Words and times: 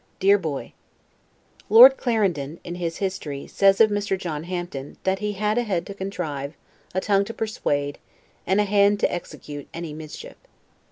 DEAR 0.19 0.39
BOY: 0.39 0.73
Lord 1.69 1.95
Clarendon 1.95 2.59
in 2.63 2.73
his 2.73 2.97
history 2.97 3.45
says 3.45 3.79
of 3.79 3.91
Mr. 3.91 4.17
John 4.17 4.45
Hampden 4.45 4.97
THAT 5.03 5.19
HE 5.19 5.33
HAD 5.33 5.57
A 5.59 5.61
HEAD 5.61 5.85
TO 5.85 5.93
CONTRIVE, 5.93 6.55
A 6.95 7.01
TONGUE 7.01 7.25
TO 7.25 7.33
PERSUADE, 7.35 7.99
AND 8.47 8.59
A 8.59 8.63
HAND 8.63 8.99
TO 9.01 9.13
EXECUTE 9.15 9.67
ANY 9.75 9.93
MISCHIEF. 9.93 10.37